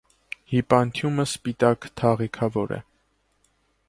Հիպանթիումը 0.53 1.25
սպիտակ 1.29 1.87
թաղիքավոր 2.01 2.73
է։ 2.79 2.81